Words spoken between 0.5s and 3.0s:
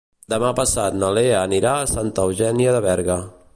passat na Lea anirà a Santa Eugènia de